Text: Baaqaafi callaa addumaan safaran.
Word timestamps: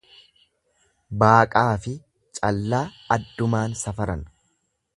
Baaqaafi 1.23 1.93
callaa 2.39 2.81
addumaan 3.17 3.77
safaran. 3.83 4.25